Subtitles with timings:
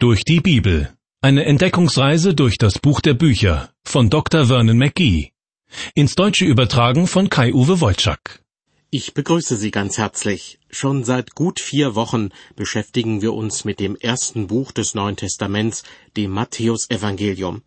[0.00, 0.96] Durch die Bibel.
[1.22, 4.46] Eine Entdeckungsreise durch das Buch der Bücher von Dr.
[4.46, 5.32] Vernon McGee.
[5.92, 8.44] Ins Deutsche übertragen von Kai-Uwe Wolczak.
[8.90, 10.60] Ich begrüße Sie ganz herzlich.
[10.70, 15.82] Schon seit gut vier Wochen beschäftigen wir uns mit dem ersten Buch des Neuen Testaments,
[16.16, 17.62] dem Matthäusevangelium.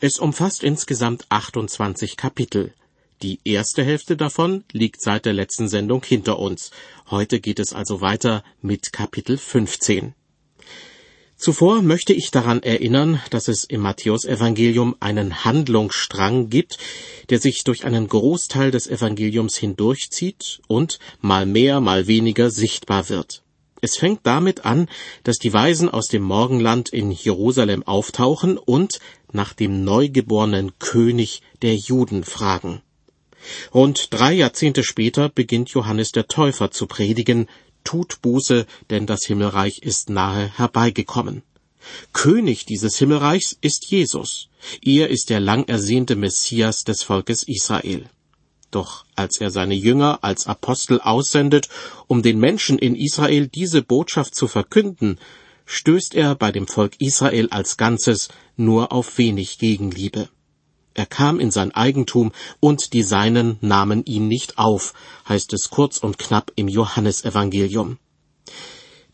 [0.00, 2.74] Es umfasst insgesamt 28 Kapitel.
[3.22, 6.72] Die erste Hälfte davon liegt seit der letzten Sendung hinter uns.
[7.08, 10.16] Heute geht es also weiter mit Kapitel 15.
[11.38, 16.78] Zuvor möchte ich daran erinnern, dass es im Matthäusevangelium einen Handlungsstrang gibt,
[17.30, 23.44] der sich durch einen Großteil des Evangeliums hindurchzieht und mal mehr, mal weniger sichtbar wird.
[23.80, 24.88] Es fängt damit an,
[25.22, 28.98] dass die Weisen aus dem Morgenland in Jerusalem auftauchen und
[29.30, 32.82] nach dem neugeborenen König der Juden fragen.
[33.72, 37.46] Rund drei Jahrzehnte später beginnt Johannes der Täufer zu predigen,
[37.88, 41.40] tut Buße, denn das Himmelreich ist nahe herbeigekommen.
[42.12, 44.50] König dieses Himmelreichs ist Jesus.
[44.82, 48.04] Er ist der lang ersehnte Messias des Volkes Israel.
[48.70, 51.70] Doch als er seine Jünger als Apostel aussendet,
[52.06, 55.18] um den Menschen in Israel diese Botschaft zu verkünden,
[55.64, 60.28] stößt er bei dem Volk Israel als Ganzes nur auf wenig Gegenliebe.
[60.98, 64.94] Er kam in sein Eigentum und die Seinen nahmen ihn nicht auf,
[65.28, 67.98] heißt es kurz und knapp im Johannesevangelium.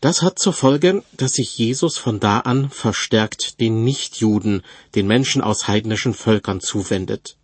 [0.01, 4.63] Das hat zur Folge, dass sich Jesus von da an verstärkt den Nichtjuden,
[4.95, 7.37] den Menschen aus heidnischen Völkern zuwendet.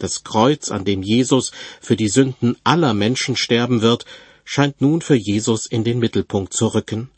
[0.00, 4.06] Das Kreuz, an dem Jesus für die Sünden aller Menschen sterben wird,
[4.44, 7.10] scheint nun für Jesus in den Mittelpunkt zu rücken.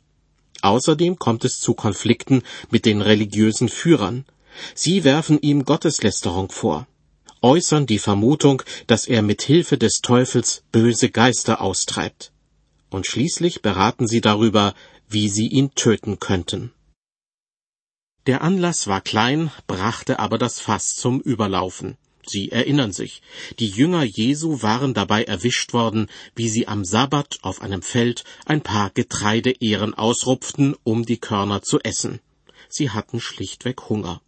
[0.61, 4.27] Außerdem kommt es zu Konflikten mit den religiösen Führern.
[4.75, 6.87] Sie werfen ihm Gotteslästerung vor,
[7.43, 12.33] äußern die Vermutung, dass er mit Hilfe des Teufels böse Geister austreibt.
[12.91, 14.75] Und schließlich beraten sie darüber,
[15.09, 16.73] wie sie ihn töten könnten.
[18.27, 21.97] Der Anlass war klein, brachte aber das Fass zum Überlaufen.
[22.29, 23.23] Sie erinnern sich,
[23.61, 28.63] die Jünger Jesu waren dabei erwischt worden, wie sie am Sabbat auf einem Feld ein
[28.63, 32.19] paar Getreideehren ausrupften, um die Körner zu essen.
[32.69, 34.21] Sie hatten schlichtweg Hunger.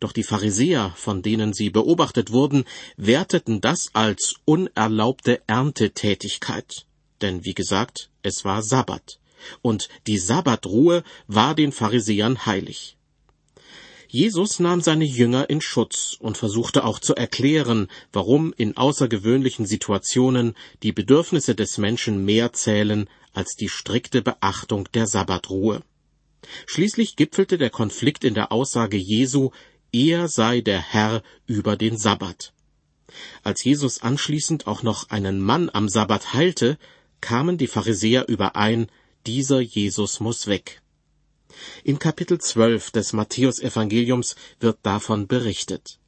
[0.00, 2.64] Doch die Pharisäer, von denen sie beobachtet wurden,
[2.96, 6.86] werteten das als unerlaubte Erntetätigkeit.
[7.20, 9.18] Denn wie gesagt, es war Sabbat.
[9.62, 12.96] Und die Sabbatruhe war den Pharisäern heilig.
[14.12, 20.56] Jesus nahm seine Jünger in Schutz und versuchte auch zu erklären, warum in außergewöhnlichen Situationen
[20.82, 25.82] die Bedürfnisse des Menschen mehr zählen als die strikte Beachtung der Sabbatruhe.
[26.66, 29.50] Schließlich gipfelte der Konflikt in der Aussage Jesu,
[29.92, 32.52] er sei der Herr über den Sabbat.
[33.42, 36.78] Als Jesus anschließend auch noch einen Mann am Sabbat heilte,
[37.20, 38.88] kamen die Pharisäer überein,
[39.26, 40.80] dieser Jesus muss weg.
[41.84, 45.98] In Kapitel 12 des Matthäusevangeliums wird davon berichtet.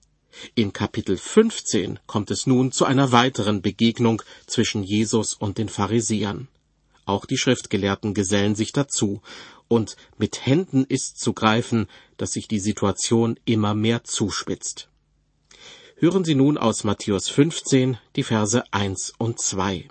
[0.55, 6.49] In Kapitel 15 kommt es nun zu einer weiteren Begegnung zwischen Jesus und den Pharisäern.
[7.05, 9.21] Auch die Schriftgelehrten gesellen sich dazu,
[9.73, 11.87] und mit Händen ist zu greifen,
[12.19, 14.91] dass sich die Situation immer mehr zuspitzt.
[15.97, 19.89] Hören Sie nun aus Matthäus 15 die Verse 1 und 2.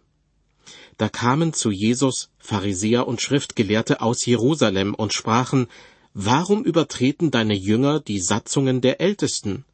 [0.98, 5.68] Da kamen zu Jesus Pharisäer und Schriftgelehrte aus Jerusalem und sprachen,
[6.14, 9.66] Warum übertreten deine Jünger die Satzungen der Ältesten?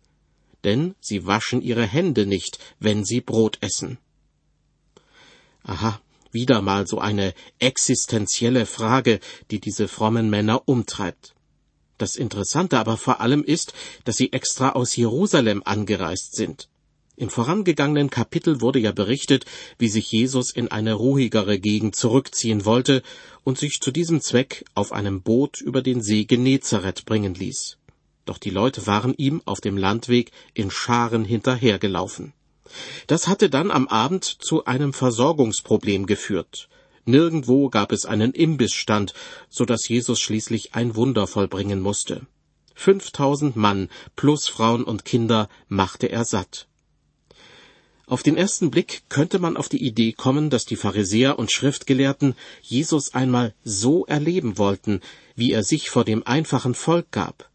[0.64, 3.98] Denn sie waschen ihre Hände nicht, wenn sie Brot essen.
[5.64, 6.00] Aha,
[6.38, 11.34] wieder mal so eine existenzielle Frage, die diese frommen Männer umtreibt.
[11.98, 16.70] Das Interessante aber vor allem ist, dass sie extra aus Jerusalem angereist sind.
[17.16, 19.46] Im vorangegangenen Kapitel wurde ja berichtet,
[19.80, 23.02] wie sich Jesus in eine ruhigere Gegend zurückziehen wollte
[23.44, 27.78] und sich zu diesem Zweck auf einem Boot über den See Genezareth bringen ließ.
[28.26, 32.34] Doch die Leute waren ihm auf dem Landweg in Scharen hinterhergelaufen.
[33.08, 36.70] Das hatte dann am Abend zu einem Versorgungsproblem geführt.
[37.06, 39.14] Nirgendwo gab es einen Imbissstand,
[39.50, 42.28] so dass Jesus schließlich ein Wunder vollbringen musste.
[42.76, 46.68] Fünftausend Mann plus Frauen und Kinder machte er satt.
[48.06, 52.36] Auf den ersten Blick könnte man auf die Idee kommen, dass die Pharisäer und Schriftgelehrten
[52.62, 55.02] Jesus einmal so erleben wollten,
[55.36, 57.50] wie er sich vor dem einfachen Volk gab.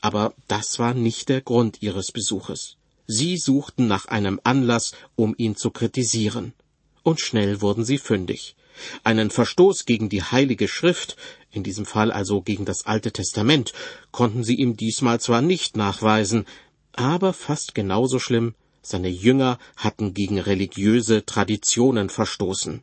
[0.00, 2.76] Aber das war nicht der Grund ihres Besuches.
[3.06, 6.54] Sie suchten nach einem Anlass, um ihn zu kritisieren.
[7.02, 8.56] Und schnell wurden sie fündig.
[9.04, 11.16] Einen Verstoß gegen die Heilige Schrift,
[11.50, 13.72] in diesem Fall also gegen das Alte Testament,
[14.10, 16.46] konnten sie ihm diesmal zwar nicht nachweisen,
[16.92, 22.82] aber fast genauso schlimm, seine Jünger hatten gegen religiöse Traditionen verstoßen.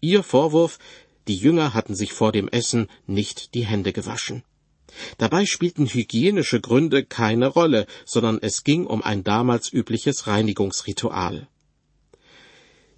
[0.00, 0.78] Ihr Vorwurf,
[1.26, 4.42] die Jünger hatten sich vor dem Essen nicht die Hände gewaschen.
[5.18, 11.48] Dabei spielten hygienische Gründe keine Rolle, sondern es ging um ein damals übliches Reinigungsritual.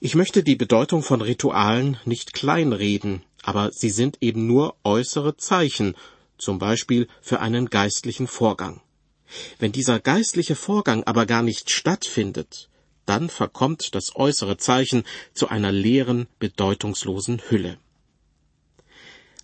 [0.01, 5.95] Ich möchte die Bedeutung von Ritualen nicht kleinreden, aber sie sind eben nur äußere Zeichen,
[6.39, 8.81] zum Beispiel für einen geistlichen Vorgang.
[9.59, 12.71] Wenn dieser geistliche Vorgang aber gar nicht stattfindet,
[13.05, 15.05] dann verkommt das äußere Zeichen
[15.35, 17.79] zu einer leeren, bedeutungslosen Hülle.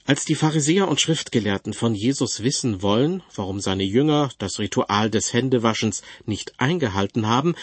[0.09, 5.33] Als die Pharisäer und Schriftgelehrten von Jesus wissen wollen, warum seine Jünger das Ritual des
[5.33, 7.57] Händewaschens nicht eingehalten haben,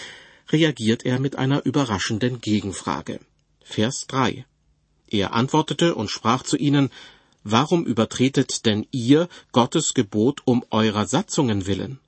[0.49, 3.21] reagiert er mit einer überraschenden Gegenfrage.
[3.63, 4.45] Vers 3.
[5.07, 6.89] Er antwortete und sprach zu ihnen,
[7.45, 11.99] Warum übertretet denn ihr Gottes Gebot um eurer Satzungen willen?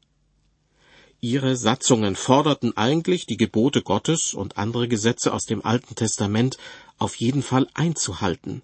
[1.21, 6.57] Ihre Satzungen forderten eigentlich die Gebote Gottes und andere Gesetze aus dem Alten Testament
[6.97, 8.63] auf jeden Fall einzuhalten.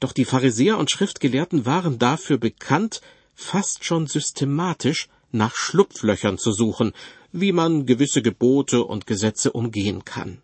[0.00, 3.00] Doch die Pharisäer und Schriftgelehrten waren dafür bekannt,
[3.34, 6.92] fast schon systematisch nach Schlupflöchern zu suchen,
[7.32, 10.38] wie man gewisse Gebote und Gesetze umgehen kann.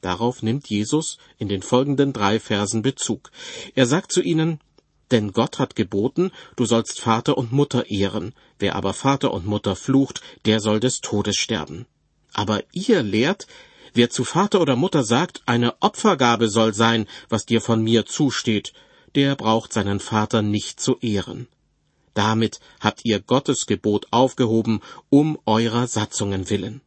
[0.00, 3.30] Darauf nimmt Jesus in den folgenden drei Versen Bezug.
[3.74, 4.60] Er sagt zu ihnen,
[5.10, 9.76] denn Gott hat geboten, du sollst Vater und Mutter ehren, wer aber Vater und Mutter
[9.76, 11.86] flucht, der soll des Todes sterben.
[12.32, 13.46] Aber ihr lehrt,
[13.96, 18.72] Wer zu Vater oder Mutter sagt, eine Opfergabe soll sein, was dir von mir zusteht,
[19.14, 21.46] der braucht seinen Vater nicht zu ehren.
[22.12, 24.80] Damit habt ihr Gottes Gebot aufgehoben,
[25.10, 26.80] um eurer Satzungen willen.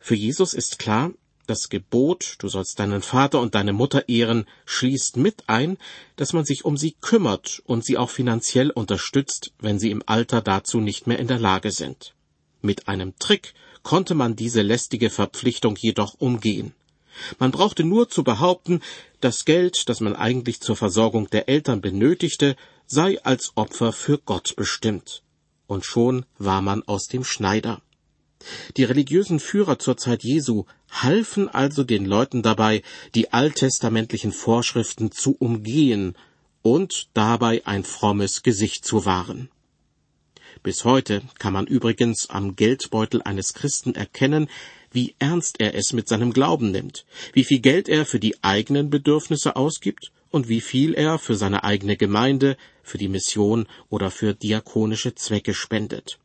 [0.00, 1.12] Für Jesus ist klar,
[1.46, 5.78] das Gebot, du sollst deinen Vater und deine Mutter ehren, schließt mit ein,
[6.16, 10.40] dass man sich um sie kümmert und sie auch finanziell unterstützt, wenn sie im Alter
[10.40, 12.14] dazu nicht mehr in der Lage sind.
[12.62, 16.74] Mit einem Trick konnte man diese lästige Verpflichtung jedoch umgehen.
[17.38, 18.80] Man brauchte nur zu behaupten,
[19.20, 22.56] das Geld, das man eigentlich zur Versorgung der Eltern benötigte,
[22.86, 25.22] sei als Opfer für Gott bestimmt.
[25.66, 27.82] Und schon war man aus dem Schneider.
[28.76, 32.82] Die religiösen Führer zur Zeit Jesu halfen also den Leuten dabei,
[33.14, 36.16] die alttestamentlichen Vorschriften zu umgehen
[36.62, 39.50] und dabei ein frommes Gesicht zu wahren.
[40.62, 44.50] Bis heute kann man übrigens am Geldbeutel eines Christen erkennen,
[44.92, 48.90] wie ernst er es mit seinem Glauben nimmt, wie viel Geld er für die eigenen
[48.90, 54.34] Bedürfnisse ausgibt und wie viel er für seine eigene Gemeinde, für die Mission oder für
[54.34, 56.18] diakonische Zwecke spendet.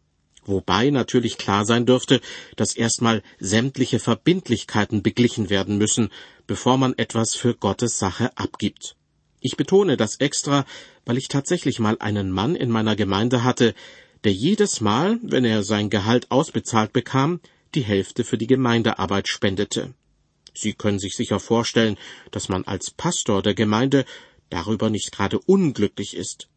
[0.46, 2.20] Wobei natürlich klar sein dürfte,
[2.58, 6.10] dass erstmal sämtliche Verbindlichkeiten beglichen werden müssen,
[6.46, 8.96] bevor man etwas für Gottes Sache abgibt.
[9.40, 10.66] Ich betone das extra,
[11.06, 13.74] weil ich tatsächlich mal einen Mann in meiner Gemeinde hatte,
[14.26, 17.40] der jedes Mal, wenn er sein Gehalt ausbezahlt bekam,
[17.76, 19.94] die Hälfte für die Gemeindearbeit spendete.
[20.54, 21.98] Sie können sich sicher vorstellen,
[22.32, 24.04] dass man als Pastor der Gemeinde
[24.50, 26.48] darüber nicht gerade unglücklich ist.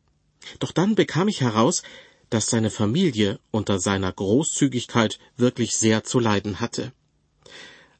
[0.61, 1.82] Doch dann bekam ich heraus,
[2.31, 6.93] dass seine Familie unter seiner Großzügigkeit wirklich sehr zu leiden hatte.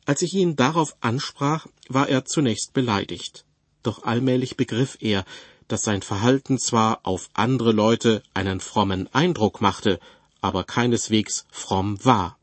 [0.06, 3.44] Als ich ihn darauf ansprach, war er zunächst beleidigt.
[3.82, 5.25] Doch allmählich begriff er,
[5.69, 10.00] dass sein Verhalten zwar auf andere Leute einen frommen Eindruck machte,
[10.41, 12.38] aber keineswegs fromm war.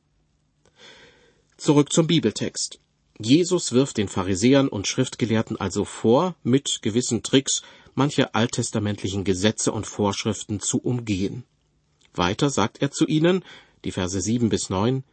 [1.57, 2.79] Zurück zum Bibeltext.
[3.17, 7.61] Jesus wirft den Pharisäern und Schriftgelehrten also vor, mit gewissen Tricks
[7.93, 11.45] manche alttestamentlichen Gesetze und Vorschriften zu umgehen.
[12.13, 13.43] Weiter sagt er zu ihnen,
[13.85, 15.03] die Verse sieben bis neun,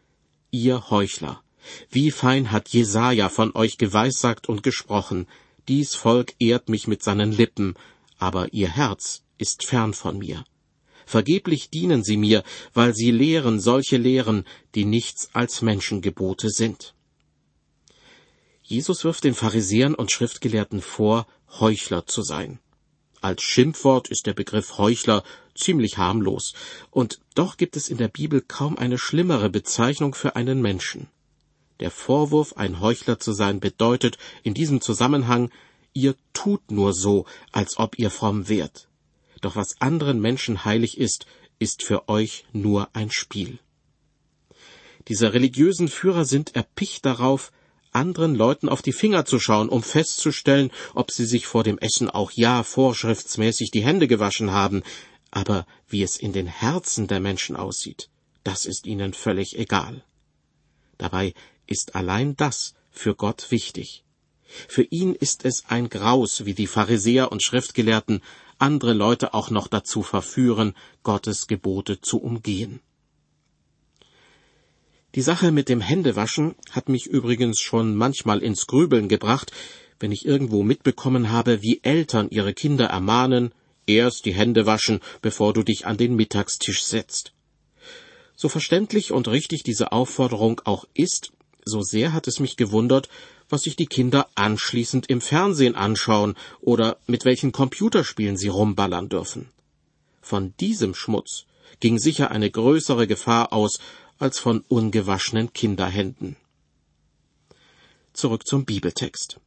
[0.51, 1.43] ihr Heuchler,
[1.91, 5.29] wie fein hat Jesaja von euch geweissagt und gesprochen,
[5.69, 7.77] dies Volk ehrt mich mit seinen Lippen,
[8.23, 10.45] aber ihr Herz ist fern von mir.
[11.07, 14.45] Vergeblich dienen sie mir, weil sie lehren solche Lehren,
[14.77, 16.95] die nichts als Menschengebote sind.
[18.63, 21.27] Jesus wirft den Pharisäern und Schriftgelehrten vor,
[21.59, 22.61] Heuchler zu sein.
[23.21, 25.25] Als Schimpfwort ist der Begriff Heuchler
[25.57, 26.55] ziemlich harmlos,
[26.93, 31.09] und doch gibt es in der Bibel kaum eine schlimmere Bezeichnung für einen Menschen.
[31.81, 35.51] Der Vorwurf, ein Heuchler zu sein, bedeutet in diesem Zusammenhang,
[35.95, 38.89] ihr tut nur so, als ob ihr fromm wärt.
[39.41, 41.27] Doch was anderen Menschen heilig ist,
[41.59, 43.59] ist für euch nur ein Spiel.
[45.09, 47.53] Diese religiösen Führer sind erpicht darauf,
[47.93, 52.09] anderen Leuten auf die Finger zu schauen, um festzustellen, ob sie sich vor dem Essen
[52.09, 54.83] auch ja vorschriftsmäßig die Hände gewaschen haben,
[55.31, 58.09] aber wie es in den Herzen der Menschen aussieht,
[58.45, 60.05] das ist ihnen völlig egal.
[60.99, 61.35] Dabei
[61.67, 64.05] ist allein das für Gott wichtig.
[64.69, 68.23] Für ihn ist es ein Graus, wie die Pharisäer und Schriftgelehrten
[68.59, 72.81] andere Leute auch noch dazu verführen, Gottes Gebote zu umgehen.
[75.15, 79.53] Die Sache mit dem Händewaschen hat mich übrigens schon manchmal ins Grübeln gebracht,
[80.01, 83.53] wenn ich irgendwo mitbekommen habe, wie Eltern ihre Kinder ermahnen,
[83.87, 87.33] erst die Hände waschen, bevor du dich an den Mittagstisch setzt.
[88.37, 91.33] So verständlich und richtig diese Aufforderung auch ist,
[91.65, 93.09] so sehr hat es mich gewundert,
[93.53, 99.51] was sich die Kinder anschließend im Fernsehen anschauen oder mit welchen Computerspielen sie rumballern dürfen.
[100.23, 101.45] Von diesem Schmutz
[101.79, 103.79] ging sicher eine größere Gefahr aus
[104.19, 106.37] als von ungewaschenen Kinderhänden.
[108.15, 109.39] Zurück zum Bibeltext.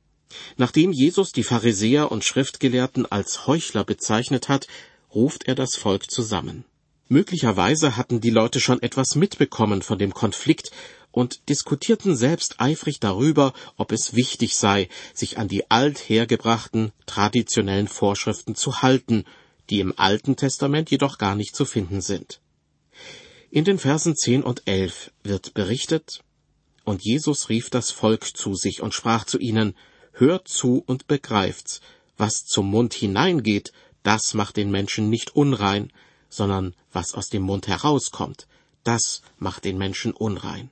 [0.56, 4.68] Nachdem Jesus die Pharisäer und Schriftgelehrten als Heuchler bezeichnet hat,
[5.16, 6.64] ruft er das Volk zusammen.
[7.08, 10.72] Möglicherweise hatten die Leute schon etwas mitbekommen von dem Konflikt
[11.16, 18.54] und diskutierten selbst eifrig darüber, ob es wichtig sei, sich an die althergebrachten traditionellen Vorschriften
[18.54, 19.24] zu halten,
[19.70, 22.42] die im Alten Testament jedoch gar nicht zu finden sind.
[23.50, 26.22] In den Versen 10 und 11 wird berichtet,
[26.84, 29.74] und Jesus rief das Volk zu sich und sprach zu ihnen,
[30.12, 31.80] Hört zu und begreift's,
[32.18, 33.72] was zum Mund hineingeht,
[34.04, 35.94] das macht den Menschen nicht unrein,
[36.28, 38.48] sondern was aus dem Mund herauskommt,
[38.84, 40.72] das macht den Menschen unrein.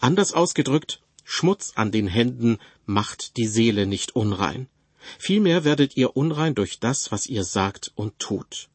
[0.00, 4.68] Anders ausgedrückt, Schmutz an den Händen macht die Seele nicht unrein.
[5.18, 8.68] Vielmehr werdet ihr unrein durch das, was ihr sagt und tut.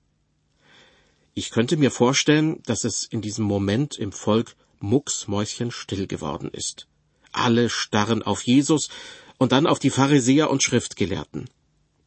[1.33, 6.87] Ich könnte mir vorstellen, dass es in diesem Moment im Volk mucksmäuschenstill geworden ist.
[7.31, 8.89] Alle starren auf Jesus
[9.37, 11.49] und dann auf die Pharisäer und Schriftgelehrten.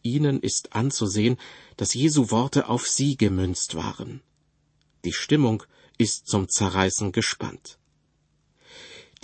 [0.02, 1.38] Ihnen ist anzusehen,
[1.76, 4.20] dass Jesu Worte auf sie gemünzt waren.
[5.04, 5.62] Die Stimmung
[5.98, 7.78] ist zum Zerreißen gespannt.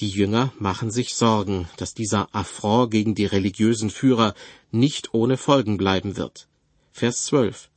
[0.00, 4.34] Die Jünger machen sich Sorgen, dass dieser Affront gegen die religiösen Führer
[4.70, 6.46] nicht ohne Folgen bleiben wird.
[6.92, 7.68] Vers 12.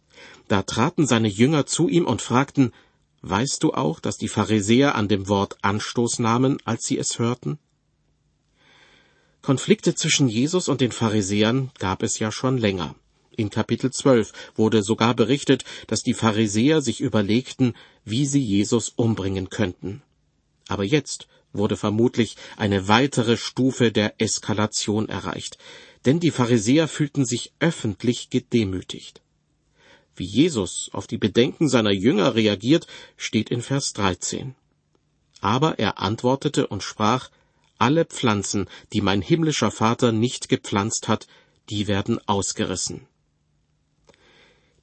[0.47, 2.73] Da traten seine Jünger zu ihm und fragten,
[3.23, 7.57] Weißt du auch, dass die Pharisäer an dem Wort Anstoß nahmen, als sie es hörten?
[9.41, 12.95] Konflikte zwischen Jesus und den Pharisäern gab es ja schon länger.
[13.31, 17.73] In Kapitel 12 wurde sogar berichtet, dass die Pharisäer sich überlegten,
[18.05, 20.03] wie sie Jesus umbringen könnten.
[20.67, 25.57] Aber jetzt wurde vermutlich eine weitere Stufe der Eskalation erreicht,
[26.05, 29.21] denn die Pharisäer fühlten sich öffentlich gedemütigt.
[30.15, 34.55] Wie Jesus auf die Bedenken seiner Jünger reagiert, steht in Vers 13.
[35.39, 37.29] Aber er antwortete und sprach,
[37.77, 41.27] alle Pflanzen, die mein himmlischer Vater nicht gepflanzt hat,
[41.69, 43.07] die werden ausgerissen.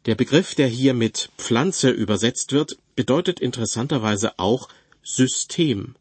[0.06, 4.68] Der Begriff, der hier mit Pflanze übersetzt wird, bedeutet interessanterweise auch
[5.02, 5.94] System.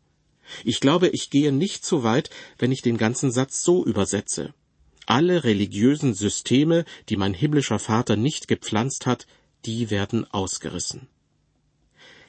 [0.64, 4.54] Ich glaube, ich gehe nicht zu weit, wenn ich den ganzen Satz so übersetze.
[5.06, 9.28] Alle religiösen Systeme, die mein himmlischer Vater nicht gepflanzt hat,
[9.66, 11.08] die werden ausgerissen.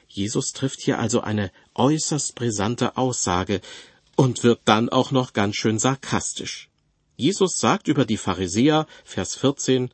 [0.07, 3.61] Jesus trifft hier also eine äußerst brisante Aussage,
[4.19, 6.69] und wird dann auch noch ganz schön sarkastisch.
[7.15, 9.91] Jesus sagt über die Pharisäer, Vers 14,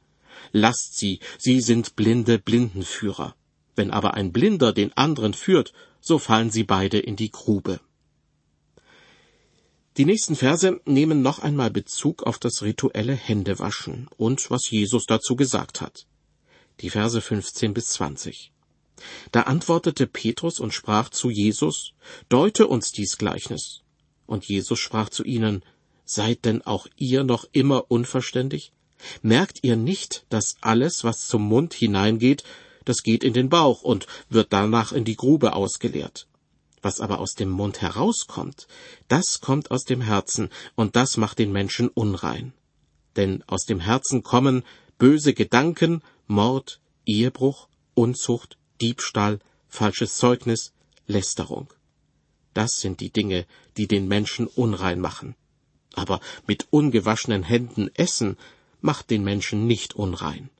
[0.51, 3.35] Lasst sie, sie sind blinde Blindenführer.
[3.75, 7.81] Wenn aber ein Blinder den anderen führt, so fallen sie beide in die Grube.
[9.97, 15.37] Die nächsten Verse nehmen noch einmal Bezug auf das rituelle Händewaschen und was Jesus dazu
[15.37, 16.05] gesagt hat.
[16.81, 18.51] Die Verse 15 bis 20.
[19.31, 21.93] Da antwortete Petrus und sprach zu Jesus,
[22.27, 23.83] Deute uns dies Gleichnis.
[24.25, 25.63] Und Jesus sprach zu ihnen,
[26.03, 28.73] Seid denn auch ihr noch immer unverständig?
[29.21, 32.43] Merkt ihr nicht, dass alles, was zum Mund hineingeht,
[32.83, 36.27] das geht in den Bauch und wird danach in die Grube ausgeleert?
[36.85, 38.67] Was aber aus dem Mund herauskommt,
[39.07, 42.53] das kommt aus dem Herzen, und das macht den Menschen unrein.
[43.15, 44.63] Denn aus dem Herzen kommen
[44.99, 50.73] böse Gedanken, Mord, Ehebruch, Unzucht, Diebstahl, falsches Zeugnis,
[51.07, 51.73] Lästerung.
[52.53, 55.33] Das sind die Dinge, die den Menschen unrein machen.
[55.95, 58.37] Aber mit ungewaschenen Händen essen
[58.81, 60.51] macht den Menschen nicht unrein.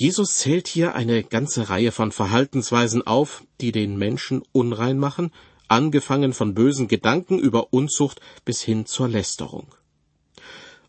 [0.00, 5.32] Jesus zählt hier eine ganze Reihe von Verhaltensweisen auf, die den Menschen unrein machen,
[5.66, 9.74] angefangen von bösen Gedanken über Unzucht bis hin zur Lästerung.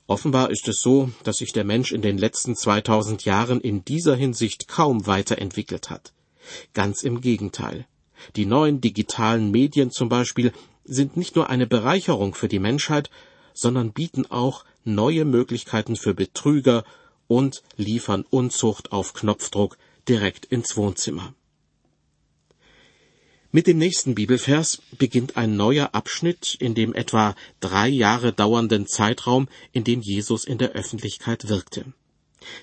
[0.06, 4.16] Offenbar ist es so, dass sich der Mensch in den letzten 2000 Jahren in dieser
[4.16, 6.14] Hinsicht kaum weiterentwickelt hat.
[6.76, 7.88] Ganz im Gegenteil.
[8.36, 13.10] Die neuen digitalen Medien zum Beispiel sind nicht nur eine Bereicherung für die Menschheit,
[13.56, 16.84] sondern bieten auch neue Möglichkeiten für Betrüger
[17.30, 19.78] und liefern Unzucht auf Knopfdruck
[20.10, 21.34] direkt ins Wohnzimmer.
[23.52, 29.48] Mit dem nächsten Bibelvers beginnt ein neuer Abschnitt in dem etwa drei Jahre dauernden Zeitraum,
[29.72, 31.86] in dem Jesus in der Öffentlichkeit wirkte.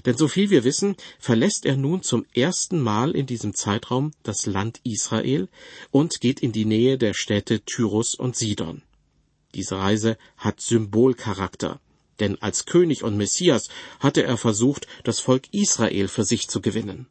[0.05, 4.47] Denn so viel wir wissen, verlässt er nun zum ersten Mal in diesem Zeitraum das
[4.47, 5.49] Land Israel
[5.91, 8.83] und geht in die Nähe der Städte Tyrus und Sidon.
[9.55, 11.81] Diese Reise hat Symbolcharakter.
[12.21, 13.69] Denn als König und Messias
[14.01, 17.07] hatte er versucht, das Volk Israel für sich zu gewinnen.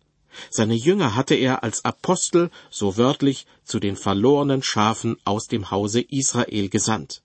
[0.50, 6.01] Seine Jünger hatte er als Apostel, so wörtlich, zu den verlorenen Schafen aus dem Hause
[6.01, 7.21] Israel gesandt.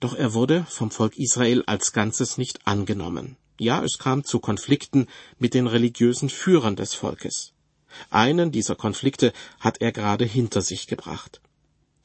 [0.00, 3.36] Doch er wurde vom Volk Israel als Ganzes nicht angenommen.
[3.58, 5.06] Ja, es kam zu Konflikten
[5.38, 7.52] mit den religiösen Führern des Volkes.
[8.10, 11.40] Einen dieser Konflikte hat er gerade hinter sich gebracht.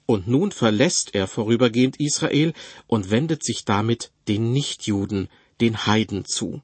[0.10, 2.54] Und nun verlässt er vorübergehend Israel
[2.88, 5.30] und wendet sich damit den Nichtjuden,
[5.62, 6.64] den Heiden zu.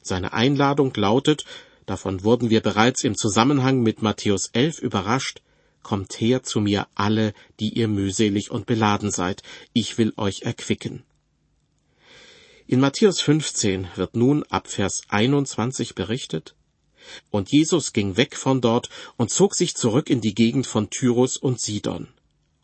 [0.00, 1.44] Seine Einladung lautet,
[1.84, 5.42] davon wurden wir bereits im Zusammenhang mit Matthäus 11 überrascht,
[5.82, 9.42] Kommt her zu mir alle, die ihr mühselig und beladen seid,
[9.74, 11.02] ich will euch erquicken.
[12.66, 16.54] In Matthäus 15 wird nun ab Vers 21 berichtet,
[17.30, 21.36] und Jesus ging weg von dort und zog sich zurück in die Gegend von Tyrus
[21.36, 22.08] und Sidon.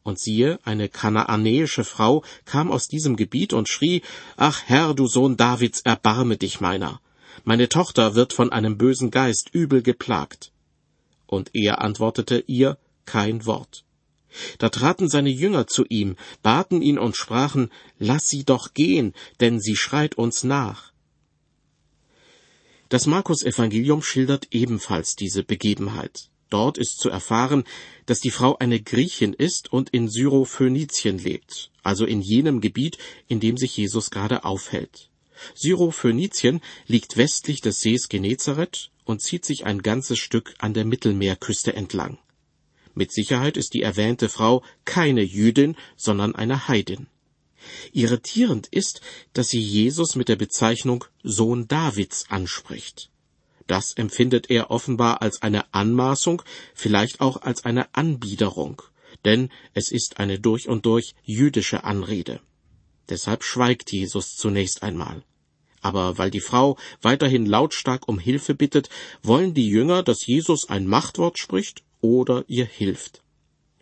[0.07, 4.03] Und siehe, eine kanaanäische Frau kam aus diesem Gebiet und schrie,
[4.37, 7.01] Ach Herr, du Sohn Davids, erbarme dich meiner.
[7.43, 10.53] Meine Tochter wird von einem bösen Geist übel geplagt.
[11.27, 13.85] Und er antwortete ihr kein Wort.
[14.59, 19.59] Da traten seine Jünger zu ihm, baten ihn und sprachen, Lass sie doch gehen, denn
[19.59, 20.93] sie schreit uns nach.
[22.91, 26.31] Das Markus Evangelium schildert ebenfalls diese Begebenheit.
[26.51, 27.65] Dort ist zu erfahren,
[28.07, 33.41] dass die Frau eine Griechin ist und in Syrophönizien lebt, also in jenem Gebiet, in
[33.41, 35.11] dem sich Jesus gerade aufhält.
[35.55, 41.75] Syrophönizien liegt westlich des Sees Genezareth und zieht sich ein ganzes Stück an der Mittelmeerküste
[41.75, 42.19] entlang.
[42.95, 47.09] Mit Sicherheit ist die erwähnte Frau keine Jüdin, sondern eine Heidin.
[47.93, 49.01] Irritierend ist,
[49.33, 53.11] dass sie Jesus mit der Bezeichnung Sohn Davids anspricht.
[53.67, 56.43] Das empfindet er offenbar als eine Anmaßung,
[56.75, 58.83] vielleicht auch als eine Anbiederung,
[59.25, 62.41] denn es ist eine durch und durch jüdische Anrede.
[63.09, 65.23] Deshalb schweigt Jesus zunächst einmal.
[65.81, 68.89] Aber weil die Frau weiterhin lautstark um Hilfe bittet,
[69.23, 73.23] wollen die Jünger, dass Jesus ein Machtwort spricht oder ihr hilft.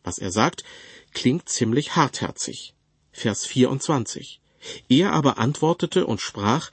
[0.02, 0.64] Was er sagt,
[1.12, 2.74] klingt ziemlich hartherzig.
[3.12, 4.40] Vers 24.
[4.88, 6.70] Er aber antwortete und sprach,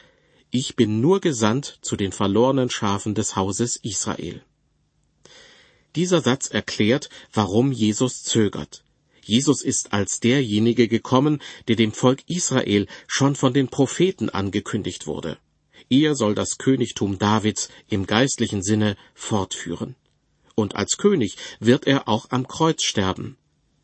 [0.51, 4.43] ich bin nur gesandt zu den verlorenen Schafen des Hauses Israel.
[5.95, 8.83] Dieser Satz erklärt, warum Jesus zögert.
[9.23, 15.37] Jesus ist als derjenige gekommen, der dem Volk Israel schon von den Propheten angekündigt wurde.
[15.89, 19.95] Er soll das Königtum Davids im geistlichen Sinne fortführen.
[20.55, 23.37] Und als König wird er auch am Kreuz sterben.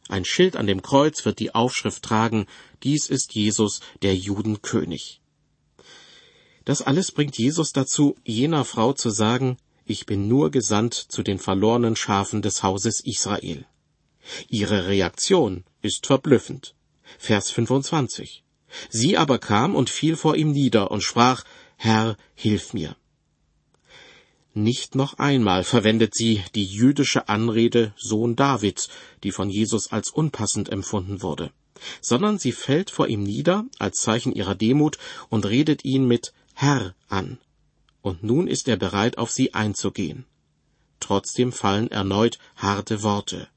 [0.10, 2.46] Ein Schild an dem Kreuz wird die Aufschrift tragen,
[2.84, 5.22] dies ist Jesus, der Judenkönig.
[6.68, 11.40] Das alles bringt Jesus dazu, jener Frau zu sagen, ich bin nur gesandt zu den
[11.40, 13.66] verlorenen Schafen des Hauses Israel.
[14.50, 16.76] Ihre Reaktion ist verblüffend.
[17.18, 18.44] Vers 25.
[18.90, 21.46] Sie aber kam und fiel vor ihm nieder und sprach,
[21.78, 22.98] Herr, hilf mir.
[24.54, 28.90] Nicht noch einmal verwendet sie die jüdische Anrede Sohn Davids,
[29.24, 31.50] die von Jesus als unpassend empfunden wurde,
[32.02, 34.98] sondern sie fällt vor ihm nieder als Zeichen ihrer Demut
[35.30, 37.38] und redet ihn mit Herr an.
[38.02, 40.26] Und nun ist er bereit, auf sie einzugehen.
[41.00, 43.48] Trotzdem fallen erneut harte Worte.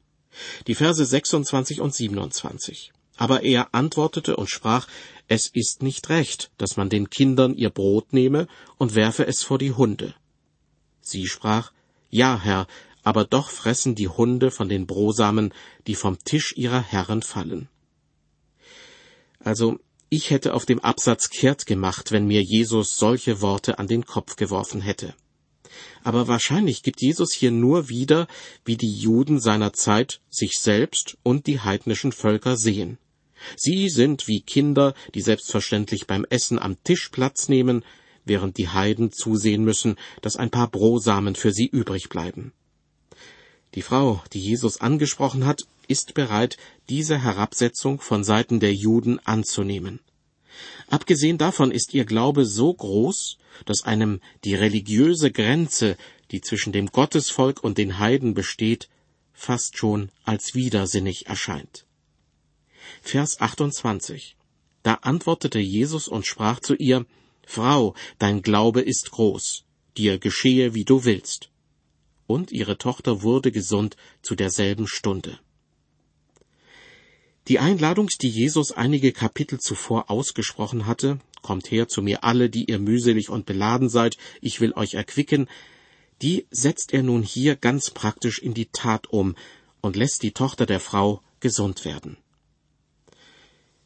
[0.67, 2.93] Die Verse 26 und 27.
[3.17, 4.87] Aber er antwortete und sprach,
[5.29, 9.57] es ist nicht recht, dass man den Kindern ihr Brot nehme und werfe es vor
[9.57, 10.15] die Hunde.
[11.01, 11.73] Sie sprach,
[12.11, 12.67] Ja, Herr,
[13.03, 15.55] aber doch fressen die Hunde von den Brosamen,
[15.87, 17.71] die vom Tisch ihrer Herren fallen.
[19.39, 19.79] Also,
[20.11, 24.35] ich hätte auf dem Absatz kehrt gemacht, wenn mir Jesus solche Worte an den Kopf
[24.35, 25.15] geworfen hätte.
[26.03, 28.27] Aber wahrscheinlich gibt Jesus hier nur wieder,
[28.65, 32.99] wie die Juden seiner Zeit sich selbst und die heidnischen Völker sehen.
[33.57, 37.85] Sie sind wie Kinder, die selbstverständlich beim Essen am Tisch Platz nehmen,
[38.25, 42.53] während die Heiden zusehen müssen, dass ein paar Brosamen für sie übrig bleiben.
[43.77, 46.57] Die Frau, die Jesus angesprochen hat, ist bereit,
[46.89, 50.01] diese Herabsetzung von Seiten der Juden anzunehmen.
[50.89, 55.97] Abgesehen davon ist ihr Glaube so groß, dass einem die religiöse Grenze,
[56.31, 58.89] die zwischen dem Gottesvolk und den Heiden besteht,
[59.33, 61.87] fast schon als widersinnig erscheint.
[63.03, 64.37] Vers 28.
[64.83, 67.07] Da antwortete Jesus und sprach zu ihr,
[67.45, 69.65] Frau, dein Glaube ist groß,
[69.97, 71.51] dir geschehe, wie du willst.
[72.27, 75.41] Und ihre Tochter wurde gesund zu derselben Stunde.
[77.51, 82.67] Die Einladung, die Jesus einige Kapitel zuvor ausgesprochen hatte, kommt her zu mir alle, die
[82.67, 85.49] ihr mühselig und beladen seid, ich will euch erquicken,
[86.23, 89.35] die setzt er nun hier ganz praktisch in die Tat um
[89.81, 92.19] und lässt die Tochter der Frau gesund werden.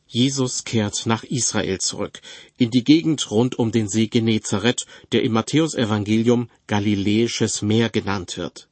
[0.06, 2.20] Jesus kehrt nach Israel zurück,
[2.58, 8.68] in die Gegend rund um den See Genezareth, der im Matthäusevangelium Galiläisches Meer genannt wird.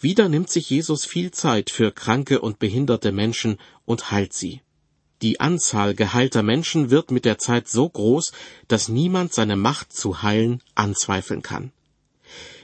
[0.00, 4.60] Wieder nimmt sich Jesus viel Zeit für kranke und behinderte Menschen und heilt sie.
[5.22, 8.32] Die Anzahl geheilter Menschen wird mit der Zeit so groß,
[8.66, 11.72] dass niemand seine Macht zu heilen anzweifeln kann.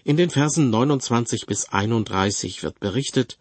[0.03, 3.39] In den Versen 29 bis 31 wird berichtet,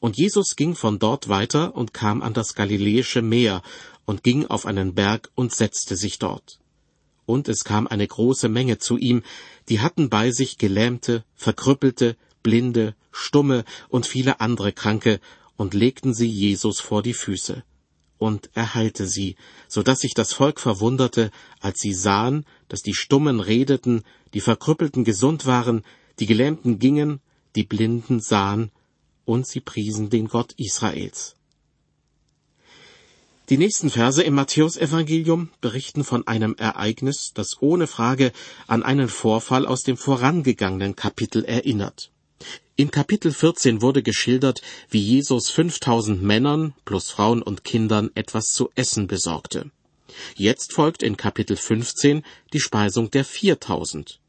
[0.00, 3.62] und Jesus ging von dort weiter und kam an das Galiläische Meer
[4.04, 6.58] und ging auf einen Berg und setzte sich dort.
[7.26, 9.22] Und es kam eine große Menge zu ihm,
[9.68, 15.18] die hatten bei sich Gelähmte, Verkrüppelte, Blinde, Stumme und viele andere Kranke
[15.56, 17.64] und legten sie Jesus vor die Füße.
[18.18, 19.34] Und er heilte sie,
[19.66, 25.02] so dass sich das Volk verwunderte, als sie sahen, dass die Stummen redeten, die Verkrüppelten
[25.02, 25.82] gesund waren,
[26.20, 27.18] die Gelähmten gingen,
[27.56, 28.70] die Blinden sahen,
[29.24, 31.34] und sie priesen den Gott Israels.
[33.48, 38.30] Die nächsten Verse im Matthäusevangelium berichten von einem Ereignis, das ohne Frage
[38.68, 42.12] an einen Vorfall aus dem vorangegangenen Kapitel erinnert.
[42.78, 44.60] In Kapitel 14 wurde geschildert,
[44.90, 49.70] wie Jesus 5000 Männern plus Frauen und Kindern etwas zu essen besorgte.
[50.34, 54.20] Jetzt folgt in Kapitel 15 die Speisung der 4000.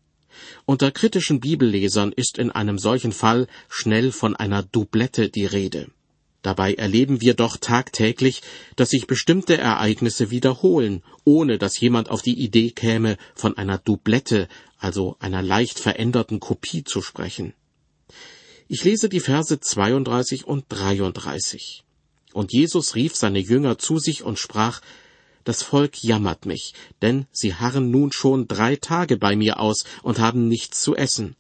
[0.66, 5.92] Unter kritischen Bibellesern ist in einem solchen Fall schnell von einer Doublette die Rede.
[6.42, 8.44] Dabei erleben wir doch tagtäglich,
[8.78, 14.48] dass sich bestimmte Ereignisse wiederholen, ohne dass jemand auf die Idee käme, von einer Doublette,
[14.78, 17.54] also einer leicht veränderten Kopie zu sprechen.
[18.69, 21.86] Ich lese die Verse 32 und 33.
[22.34, 24.82] Und Jesus rief seine Jünger zu sich und sprach,
[25.45, 30.19] Das Volk jammert mich, denn sie harren nun schon drei Tage bei mir aus und
[30.19, 31.38] haben nichts zu essen.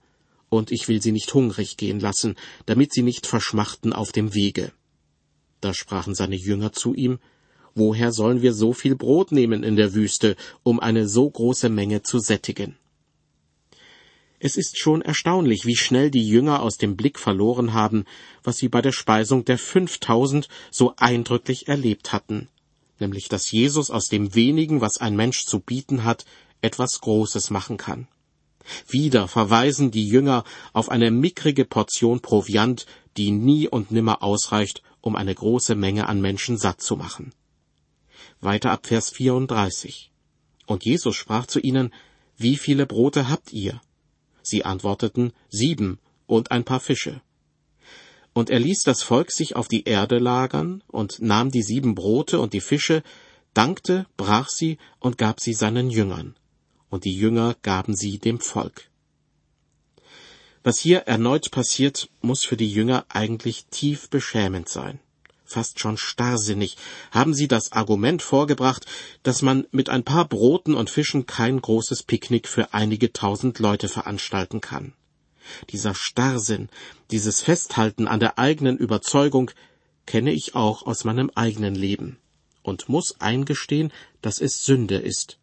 [0.47, 2.35] Und ich will sie nicht hungrig gehen lassen,
[2.65, 4.71] damit sie nicht verschmachten auf dem Wege.
[5.59, 7.19] Da sprachen seine Jünger zu ihm,
[7.75, 12.01] Woher sollen wir so viel Brot nehmen in der Wüste, um eine so große Menge
[12.01, 12.75] zu sättigen?
[14.39, 18.05] Es ist schon erstaunlich, wie schnell die Jünger aus dem Blick verloren haben,
[18.43, 22.47] was sie bei der Speisung der fünftausend so eindrücklich erlebt hatten,
[22.99, 26.25] nämlich dass Jesus aus dem wenigen, was ein Mensch zu bieten hat,
[26.61, 28.07] etwas Großes machen kann.
[28.87, 35.15] Wieder verweisen die Jünger auf eine mickrige Portion Proviant, die nie und nimmer ausreicht, um
[35.15, 37.33] eine große Menge an Menschen satt zu machen.
[38.39, 40.11] Weiter ab Vers 34.
[40.67, 41.91] Und Jesus sprach zu ihnen,
[42.37, 43.81] Wie viele Brote habt ihr?
[44.47, 47.21] Sie antworteten sieben und ein paar Fische.
[48.33, 52.39] Und er ließ das Volk sich auf die Erde lagern und nahm die sieben Brote
[52.39, 53.03] und die Fische,
[53.53, 56.35] dankte, brach sie und gab sie seinen Jüngern.
[56.89, 58.89] Und die Jünger gaben sie dem Volk.
[60.63, 64.99] Was hier erneut passiert, muss für die Jünger eigentlich tief beschämend sein
[65.47, 66.77] fast schon starrsinnig,
[67.11, 68.85] haben sie das Argument vorgebracht,
[69.23, 73.87] dass man mit ein paar Broten und Fischen kein großes Picknick für einige tausend Leute
[73.87, 74.93] veranstalten kann.
[75.69, 76.69] Dieser Starrsinn,
[77.11, 79.51] dieses Festhalten an der eigenen Überzeugung
[80.05, 82.17] kenne ich auch aus meinem eigenen Leben
[82.63, 85.39] und muss eingestehen, dass es Sünde ist.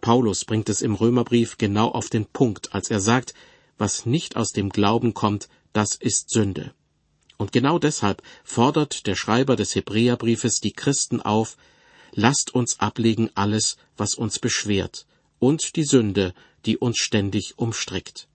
[0.00, 3.32] Paulus bringt es im Römerbrief genau auf den Punkt, als er sagt,
[3.78, 6.74] was nicht aus dem Glauben kommt, das ist Sünde.
[7.44, 11.58] Und genau deshalb fordert der Schreiber des Hebräerbriefes die Christen auf,
[12.14, 15.04] lasst uns ablegen alles, was uns beschwert,
[15.40, 16.32] und die Sünde,
[16.64, 18.28] die uns ständig umstrickt.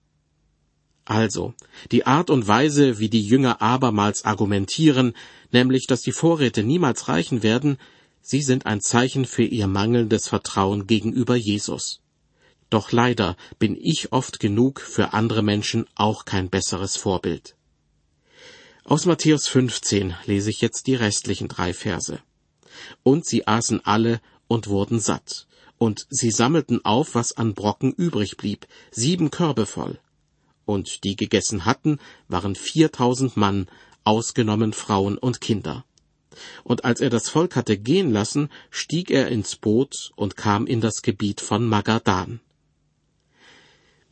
[1.04, 1.54] Also,
[1.90, 5.14] die Art und Weise, wie die Jünger abermals argumentieren,
[5.50, 7.78] nämlich dass die Vorräte niemals reichen werden,
[8.22, 12.00] sie sind ein Zeichen für ihr mangelndes Vertrauen gegenüber Jesus.
[12.70, 17.56] Doch leider bin ich oft genug für andere Menschen auch kein besseres Vorbild.
[18.90, 22.18] Aus Matthäus 15 lese ich jetzt die restlichen drei Verse.
[23.04, 25.46] Und sie aßen alle und wurden satt.
[25.78, 30.00] Und sie sammelten auf, was an Brocken übrig blieb, sieben Körbe voll.
[30.64, 33.68] Und die gegessen hatten, waren viertausend Mann,
[34.02, 35.84] ausgenommen Frauen und Kinder.
[36.64, 40.80] Und als er das Volk hatte gehen lassen, stieg er ins Boot und kam in
[40.80, 42.40] das Gebiet von Magadan.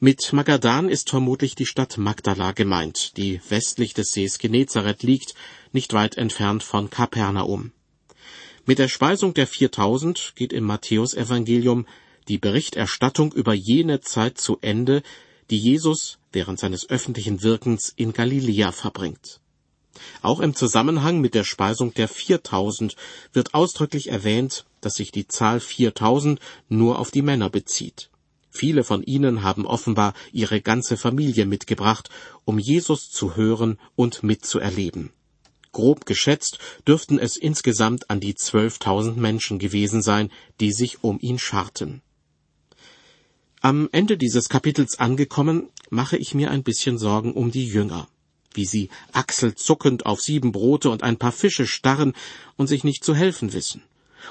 [0.01, 5.35] Mit Magadan ist vermutlich die Stadt Magdala gemeint, die westlich des Sees Genezareth liegt,
[5.73, 7.73] nicht weit entfernt von Kapernaum.
[8.65, 11.85] Mit der Speisung der 4000 geht im Matthäusevangelium
[12.29, 15.03] die Berichterstattung über jene Zeit zu Ende,
[15.51, 19.41] die Jesus während seines öffentlichen Wirkens in Galiläa verbringt.
[20.23, 22.95] Auch im Zusammenhang mit der Speisung der 4000
[23.33, 28.11] wird ausdrücklich erwähnt, dass sich die Zahl 4000 nur auf die Männer bezieht.
[28.51, 32.09] Viele von ihnen haben offenbar ihre ganze Familie mitgebracht,
[32.45, 35.11] um Jesus zu hören und mitzuerleben.
[35.73, 40.31] Grob geschätzt dürften es insgesamt an die zwölftausend Menschen gewesen sein,
[40.61, 42.03] die sich um ihn scharten.
[43.61, 48.09] Am Ende dieses Kapitels angekommen, mache ich mir ein bisschen Sorgen um die Jünger,
[48.55, 52.15] wie sie achselzuckend auf sieben Brote und ein paar Fische starren
[52.57, 53.83] und sich nicht zu helfen wissen,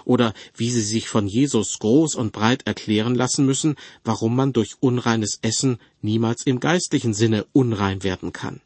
[0.05, 4.75] oder wie sie sich von Jesus groß und breit erklären lassen müssen, warum man durch
[4.79, 8.61] unreines Essen niemals im geistlichen Sinne unrein werden kann.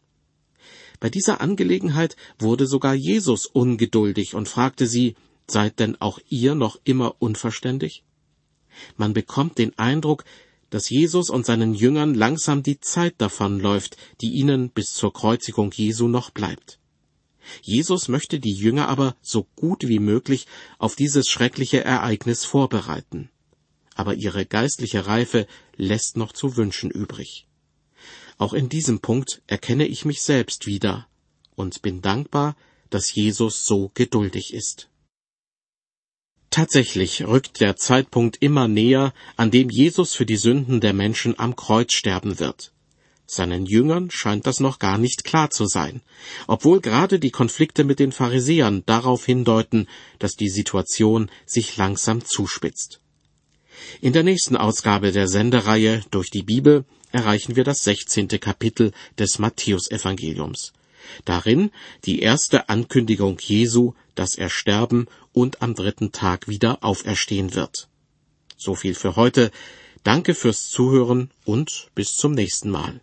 [0.99, 5.15] Bei dieser Angelegenheit wurde sogar Jesus ungeduldig und fragte sie,
[5.47, 8.03] Seid denn auch ihr noch immer unverständig?
[8.95, 10.23] Man bekommt den Eindruck,
[10.69, 16.07] dass Jesus und seinen Jüngern langsam die Zeit davonläuft, die ihnen bis zur Kreuzigung Jesu
[16.07, 16.79] noch bleibt.
[17.61, 23.29] Jesus möchte die Jünger aber so gut wie möglich auf dieses schreckliche Ereignis vorbereiten.
[23.95, 27.47] Aber ihre geistliche Reife lässt noch zu wünschen übrig.
[28.37, 31.07] Auch in diesem Punkt erkenne ich mich selbst wieder
[31.55, 32.55] und bin dankbar,
[32.89, 34.89] dass Jesus so geduldig ist.
[36.49, 41.55] Tatsächlich rückt der Zeitpunkt immer näher, an dem Jesus für die Sünden der Menschen am
[41.55, 42.73] Kreuz sterben wird.
[43.33, 46.01] Seinen Jüngern scheint das noch gar nicht klar zu sein,
[46.47, 49.87] obwohl gerade die Konflikte mit den Pharisäern darauf hindeuten,
[50.19, 52.99] dass die Situation sich langsam zuspitzt.
[54.01, 58.27] In der nächsten Ausgabe der Sendereihe durch die Bibel erreichen wir das 16.
[58.27, 60.73] Kapitel des Matthäusevangeliums.
[61.23, 61.71] Darin
[62.03, 67.87] die erste Ankündigung Jesu, dass er sterben und am dritten Tag wieder auferstehen wird.
[68.57, 69.51] So viel für heute.
[70.03, 73.01] Danke fürs Zuhören und bis zum nächsten Mal.